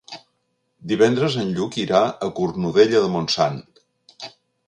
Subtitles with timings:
[0.91, 3.63] Divendres en Lluc irà a Cornudella de Montsant.